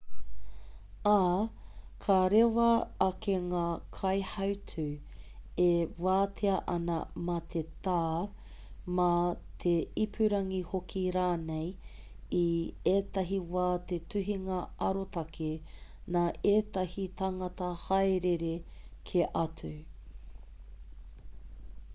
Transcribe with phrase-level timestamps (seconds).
[1.07, 1.17] ā
[2.03, 2.69] ka rewa
[3.07, 3.65] ake ngā
[3.97, 4.85] kaihautū
[5.65, 5.67] e
[6.05, 6.95] wātea ana
[7.27, 7.97] mā te tā
[9.01, 9.09] mā
[9.65, 9.73] te
[10.05, 11.69] ipurangi hoki rānei
[12.41, 12.49] i
[12.95, 14.59] ētahi wā he tuhinga
[14.89, 15.53] arotake
[16.17, 18.53] nā ētahi tāngata haerere
[19.11, 19.75] kē atu